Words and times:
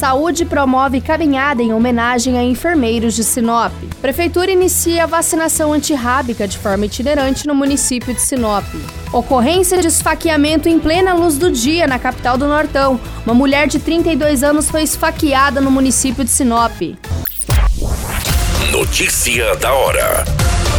Saúde 0.00 0.46
promove 0.46 0.98
caminhada 0.98 1.62
em 1.62 1.74
homenagem 1.74 2.38
a 2.38 2.42
enfermeiros 2.42 3.14
de 3.14 3.22
Sinop. 3.22 3.70
Prefeitura 4.00 4.50
inicia 4.50 5.06
vacinação 5.06 5.74
antirrábica 5.74 6.48
de 6.48 6.56
forma 6.56 6.86
itinerante 6.86 7.46
no 7.46 7.54
município 7.54 8.14
de 8.14 8.20
Sinop. 8.22 8.64
Ocorrência 9.12 9.76
de 9.76 9.88
esfaqueamento 9.88 10.70
em 10.70 10.78
plena 10.78 11.12
luz 11.12 11.36
do 11.36 11.50
dia 11.50 11.86
na 11.86 11.98
capital 11.98 12.38
do 12.38 12.48
Nortão. 12.48 12.98
Uma 13.26 13.34
mulher 13.34 13.68
de 13.68 13.78
32 13.78 14.42
anos 14.42 14.70
foi 14.70 14.84
esfaqueada 14.84 15.60
no 15.60 15.70
município 15.70 16.24
de 16.24 16.30
Sinop. 16.30 16.80
Notícia 18.72 19.54
da 19.56 19.70
hora. 19.74 20.24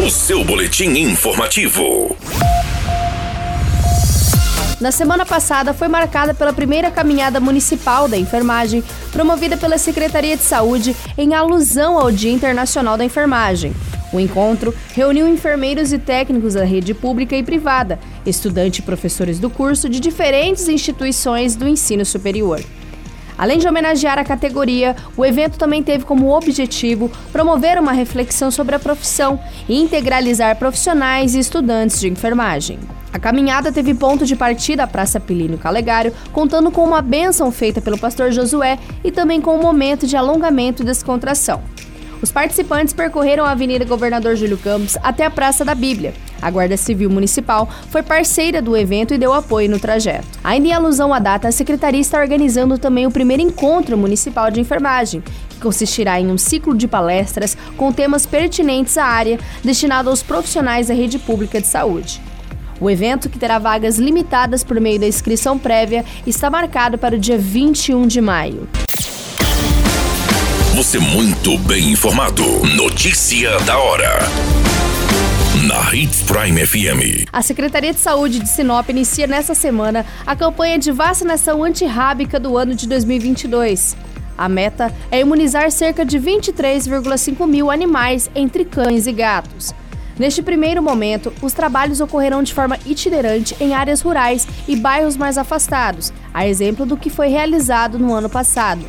O 0.03 0.09
seu 0.09 0.43
boletim 0.43 0.97
informativo. 0.97 2.17
Na 4.81 4.91
semana 4.91 5.27
passada 5.27 5.75
foi 5.75 5.87
marcada 5.87 6.33
pela 6.33 6.51
primeira 6.51 6.89
caminhada 6.89 7.39
municipal 7.39 8.07
da 8.07 8.17
enfermagem, 8.17 8.83
promovida 9.11 9.55
pela 9.55 9.77
Secretaria 9.77 10.35
de 10.35 10.41
Saúde 10.41 10.95
em 11.15 11.35
alusão 11.35 11.99
ao 11.99 12.11
Dia 12.11 12.31
Internacional 12.31 12.97
da 12.97 13.05
Enfermagem. 13.05 13.75
O 14.11 14.19
encontro 14.19 14.73
reuniu 14.95 15.27
enfermeiros 15.27 15.93
e 15.93 15.99
técnicos 15.99 16.55
da 16.55 16.63
rede 16.63 16.95
pública 16.95 17.35
e 17.35 17.43
privada, 17.43 17.99
estudantes 18.25 18.79
e 18.79 18.81
professores 18.81 19.37
do 19.37 19.51
curso 19.51 19.87
de 19.87 19.99
diferentes 19.99 20.67
instituições 20.67 21.55
do 21.55 21.67
ensino 21.67 22.03
superior. 22.03 22.59
Além 23.37 23.59
de 23.59 23.67
homenagear 23.67 24.17
a 24.17 24.23
categoria, 24.23 24.95
o 25.15 25.23
evento 25.23 25.59
também 25.59 25.83
teve 25.83 26.05
como 26.05 26.35
objetivo 26.35 27.11
promover 27.31 27.79
uma 27.79 27.91
reflexão 27.91 28.49
sobre 28.49 28.75
a 28.75 28.79
profissão 28.79 29.39
e 29.69 29.79
integralizar 29.79 30.55
profissionais 30.55 31.35
e 31.35 31.39
estudantes 31.39 31.99
de 31.99 32.09
enfermagem. 32.09 32.79
A 33.13 33.19
caminhada 33.19 33.71
teve 33.71 33.93
ponto 33.93 34.25
de 34.25 34.35
partida 34.35 34.83
à 34.83 34.87
Praça 34.87 35.19
Pilínio 35.19 35.57
Calegário, 35.57 36.13
contando 36.31 36.71
com 36.71 36.83
uma 36.83 37.01
bênção 37.01 37.51
feita 37.51 37.81
pelo 37.81 37.97
pastor 37.97 38.31
Josué 38.31 38.79
e 39.03 39.11
também 39.11 39.41
com 39.41 39.55
um 39.55 39.61
momento 39.61 40.07
de 40.07 40.15
alongamento 40.15 40.81
e 40.81 40.85
descontração. 40.85 41.61
Os 42.21 42.31
participantes 42.31 42.93
percorreram 42.93 43.43
a 43.43 43.51
Avenida 43.51 43.83
Governador 43.83 44.35
Júlio 44.35 44.57
Campos 44.57 44.95
até 45.01 45.25
a 45.25 45.29
Praça 45.29 45.65
da 45.65 45.73
Bíblia. 45.73 46.13
A 46.39 46.49
Guarda 46.49 46.77
Civil 46.77 47.09
Municipal 47.09 47.67
foi 47.89 48.01
parceira 48.01 48.61
do 48.61 48.77
evento 48.77 49.13
e 49.13 49.17
deu 49.17 49.33
apoio 49.33 49.69
no 49.69 49.79
trajeto. 49.79 50.27
Ainda 50.43 50.67
em 50.67 50.73
alusão 50.73 51.13
à 51.13 51.19
data, 51.19 51.47
a 51.47 51.51
Secretaria 51.51 51.99
está 51.99 52.19
organizando 52.19 52.77
também 52.77 53.05
o 53.07 53.11
primeiro 53.11 53.43
encontro 53.43 53.97
municipal 53.97 54.49
de 54.49 54.59
enfermagem, 54.59 55.23
que 55.49 55.59
consistirá 55.59 56.19
em 56.19 56.27
um 56.27 56.37
ciclo 56.37 56.75
de 56.75 56.87
palestras 56.87 57.57
com 57.75 57.91
temas 57.91 58.25
pertinentes 58.25 58.97
à 58.97 59.05
área, 59.05 59.39
destinado 59.63 60.09
aos 60.09 60.23
profissionais 60.23 60.87
da 60.87 60.93
rede 60.93 61.19
pública 61.19 61.59
de 61.59 61.67
saúde. 61.67 62.21
O 62.81 62.89
evento, 62.89 63.29
que 63.29 63.37
terá 63.37 63.59
vagas 63.59 63.99
limitadas 63.99 64.63
por 64.63 64.81
meio 64.81 64.99
da 64.99 65.07
inscrição 65.07 65.59
prévia, 65.59 66.03
está 66.25 66.49
marcado 66.49 66.97
para 66.97 67.15
o 67.15 67.19
dia 67.19 67.37
21 67.37 68.07
de 68.07 68.19
maio. 68.19 68.67
Você 70.73 70.97
muito 70.97 71.59
bem 71.59 71.91
informado. 71.91 72.43
Notícia 72.75 73.59
da 73.59 73.77
hora. 73.77 74.17
Na 75.67 75.93
Hits 75.93 76.23
Prime 76.23 76.65
FM. 76.65 77.27
A 77.31 77.43
Secretaria 77.43 77.93
de 77.93 77.99
Saúde 77.99 78.39
de 78.39 78.49
Sinop 78.49 78.89
inicia 78.89 79.27
nesta 79.27 79.53
semana 79.53 80.03
a 80.25 80.35
campanha 80.35 80.79
de 80.79 80.91
vacinação 80.91 81.63
antirrábica 81.63 82.39
do 82.39 82.57
ano 82.57 82.73
de 82.73 82.87
2022. 82.87 83.95
A 84.35 84.49
meta 84.49 84.91
é 85.11 85.19
imunizar 85.19 85.69
cerca 85.69 86.03
de 86.03 86.19
23,5 86.19 87.45
mil 87.45 87.69
animais 87.69 88.27
entre 88.33 88.65
cães 88.65 89.05
e 89.05 89.11
gatos. 89.11 89.71
Neste 90.21 90.43
primeiro 90.43 90.83
momento, 90.83 91.33
os 91.41 91.51
trabalhos 91.51 91.99
ocorrerão 91.99 92.43
de 92.43 92.53
forma 92.53 92.77
itinerante 92.85 93.55
em 93.59 93.73
áreas 93.73 94.01
rurais 94.01 94.47
e 94.67 94.75
bairros 94.75 95.17
mais 95.17 95.35
afastados, 95.35 96.13
a 96.31 96.47
exemplo 96.47 96.85
do 96.85 96.95
que 96.95 97.09
foi 97.09 97.29
realizado 97.29 97.97
no 97.97 98.13
ano 98.13 98.29
passado. 98.29 98.85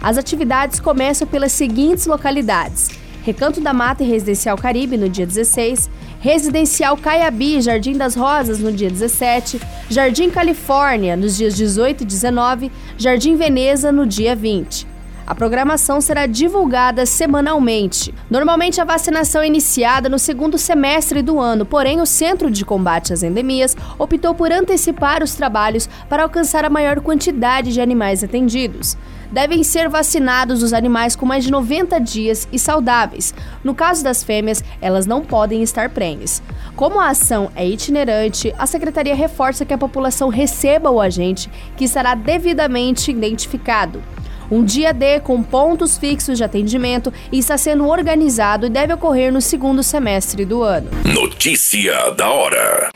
As 0.00 0.16
atividades 0.16 0.78
começam 0.78 1.26
pelas 1.26 1.50
seguintes 1.50 2.06
localidades: 2.06 2.88
Recanto 3.24 3.60
da 3.60 3.72
Mata 3.72 4.04
e 4.04 4.06
Residencial 4.06 4.56
Caribe 4.56 4.96
no 4.96 5.08
dia 5.08 5.26
16, 5.26 5.90
Residencial 6.20 6.96
Caiabi 6.96 7.56
e 7.56 7.62
Jardim 7.62 7.94
das 7.94 8.14
Rosas 8.14 8.60
no 8.60 8.72
dia 8.72 8.88
17, 8.88 9.60
Jardim 9.88 10.30
Califórnia 10.30 11.16
nos 11.16 11.36
dias 11.36 11.56
18 11.56 12.02
e 12.02 12.06
19, 12.06 12.70
Jardim 12.96 13.34
Veneza 13.34 13.90
no 13.90 14.06
dia 14.06 14.36
20. 14.36 14.89
A 15.30 15.34
programação 15.36 16.00
será 16.00 16.26
divulgada 16.26 17.06
semanalmente. 17.06 18.12
Normalmente 18.28 18.80
a 18.80 18.84
vacinação 18.84 19.40
é 19.40 19.46
iniciada 19.46 20.08
no 20.08 20.18
segundo 20.18 20.58
semestre 20.58 21.22
do 21.22 21.38
ano, 21.38 21.64
porém 21.64 22.00
o 22.00 22.04
Centro 22.04 22.50
de 22.50 22.64
Combate 22.64 23.12
às 23.12 23.22
Endemias 23.22 23.76
optou 23.96 24.34
por 24.34 24.50
antecipar 24.50 25.22
os 25.22 25.36
trabalhos 25.36 25.88
para 26.08 26.24
alcançar 26.24 26.64
a 26.64 26.68
maior 26.68 27.00
quantidade 27.00 27.72
de 27.72 27.80
animais 27.80 28.24
atendidos 28.24 28.96
devem 29.32 29.62
ser 29.62 29.88
vacinados 29.88 30.60
os 30.60 30.72
animais 30.72 31.14
com 31.14 31.24
mais 31.24 31.44
de 31.44 31.52
90 31.52 32.00
dias 32.00 32.48
e 32.50 32.58
saudáveis. 32.58 33.32
No 33.62 33.76
caso 33.76 34.02
das 34.02 34.24
fêmeas, 34.24 34.64
elas 34.80 35.06
não 35.06 35.22
podem 35.22 35.62
estar 35.62 35.88
prenhes. 35.90 36.42
Como 36.74 36.98
a 36.98 37.10
ação 37.10 37.48
é 37.54 37.64
itinerante, 37.64 38.52
a 38.58 38.66
secretaria 38.66 39.14
reforça 39.14 39.64
que 39.64 39.72
a 39.72 39.78
população 39.78 40.28
receba 40.28 40.90
o 40.90 41.00
agente, 41.00 41.48
que 41.76 41.86
será 41.86 42.16
devidamente 42.16 43.12
identificado. 43.12 44.02
Um 44.50 44.64
dia 44.64 44.92
D 44.92 45.20
com 45.20 45.42
pontos 45.42 45.96
fixos 45.96 46.36
de 46.36 46.44
atendimento 46.44 47.12
está 47.30 47.56
sendo 47.56 47.86
organizado 47.86 48.66
e 48.66 48.70
deve 48.70 48.92
ocorrer 48.92 49.32
no 49.32 49.40
segundo 49.40 49.82
semestre 49.82 50.44
do 50.44 50.62
ano. 50.62 50.90
Notícia 51.04 52.10
da 52.10 52.28
hora. 52.28 52.90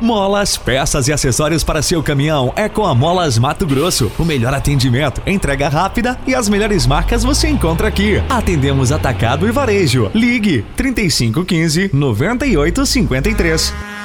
Molas, 0.00 0.56
peças 0.56 1.08
e 1.08 1.12
acessórios 1.12 1.64
para 1.64 1.82
seu 1.82 2.02
caminhão 2.02 2.52
é 2.54 2.68
com 2.68 2.84
a 2.84 2.94
Molas 2.94 3.38
Mato 3.38 3.66
Grosso. 3.66 4.12
O 4.18 4.24
melhor 4.24 4.52
atendimento, 4.52 5.22
entrega 5.26 5.68
rápida 5.68 6.18
e 6.26 6.34
as 6.34 6.48
melhores 6.48 6.86
marcas 6.86 7.22
você 7.22 7.48
encontra 7.48 7.88
aqui. 7.88 8.22
Atendemos 8.28 8.92
atacado 8.92 9.48
e 9.48 9.50
varejo. 9.50 10.10
Ligue 10.14 10.64
3515 10.76 11.90
9853. 11.92 13.95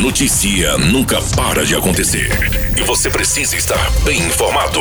Notícia 0.00 0.78
nunca 0.78 1.20
para 1.36 1.62
de 1.64 1.76
acontecer 1.76 2.30
e 2.74 2.82
você 2.82 3.10
precisa 3.10 3.54
estar 3.54 3.90
bem 4.02 4.18
informado. 4.18 4.80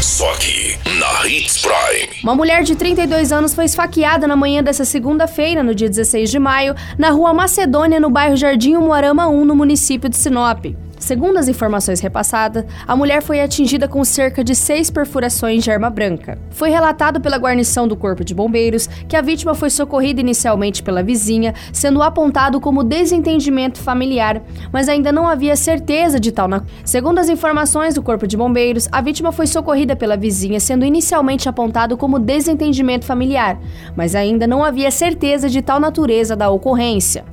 Só 0.00 0.32
aqui, 0.32 0.78
na 0.98 1.28
Hits 1.28 1.58
Prime. 1.58 2.08
Uma 2.22 2.34
mulher 2.34 2.62
de 2.62 2.74
32 2.74 3.30
anos 3.30 3.54
foi 3.54 3.66
esfaqueada 3.66 4.26
na 4.26 4.34
manhã 4.34 4.62
dessa 4.62 4.86
segunda-feira, 4.86 5.62
no 5.62 5.74
dia 5.74 5.90
16 5.90 6.30
de 6.30 6.38
maio, 6.38 6.74
na 6.96 7.10
rua 7.10 7.34
Macedônia, 7.34 8.00
no 8.00 8.08
bairro 8.08 8.36
Jardim 8.36 8.78
Moarama 8.78 9.28
1, 9.28 9.44
no 9.44 9.54
município 9.54 10.08
de 10.08 10.16
Sinop. 10.16 10.64
Segundo 11.08 11.38
as 11.38 11.48
informações 11.48 12.00
repassadas, 12.00 12.66
a 12.86 12.94
mulher 12.94 13.22
foi 13.22 13.40
atingida 13.40 13.88
com 13.88 14.04
cerca 14.04 14.44
de 14.44 14.54
seis 14.54 14.90
perfurações 14.90 15.64
de 15.64 15.70
arma 15.70 15.88
branca. 15.88 16.38
Foi 16.50 16.68
relatado 16.68 17.18
pela 17.18 17.38
guarnição 17.38 17.88
do 17.88 17.96
Corpo 17.96 18.22
de 18.22 18.34
Bombeiros 18.34 18.86
que 19.08 19.16
a 19.16 19.22
vítima 19.22 19.54
foi 19.54 19.70
socorrida 19.70 20.20
inicialmente 20.20 20.82
pela 20.82 21.02
vizinha, 21.02 21.54
sendo 21.72 22.02
apontado 22.02 22.60
como 22.60 22.84
desentendimento 22.84 23.78
familiar, 23.78 24.42
mas 24.70 24.86
ainda 24.86 25.10
não 25.10 25.26
havia 25.26 25.56
certeza 25.56 26.20
de 26.20 26.30
tal. 26.30 26.46
Na... 26.46 26.62
Segundo 26.84 27.20
as 27.20 27.30
informações 27.30 27.94
do 27.94 28.02
Corpo 28.02 28.26
de 28.26 28.36
Bombeiros, 28.36 28.86
a 28.92 29.00
vítima 29.00 29.32
foi 29.32 29.46
socorrida 29.46 29.96
pela 29.96 30.14
vizinha, 30.14 30.60
sendo 30.60 30.84
inicialmente 30.84 31.48
apontado 31.48 31.96
como 31.96 32.18
desentendimento 32.18 33.06
familiar, 33.06 33.58
mas 33.96 34.14
ainda 34.14 34.46
não 34.46 34.62
havia 34.62 34.90
certeza 34.90 35.48
de 35.48 35.62
tal 35.62 35.80
natureza 35.80 36.36
da 36.36 36.50
ocorrência. 36.50 37.24